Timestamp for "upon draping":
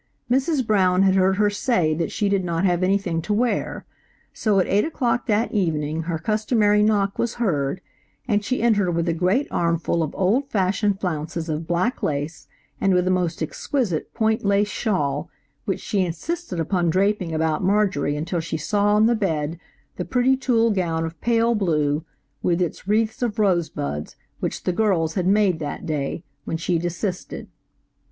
16.59-17.31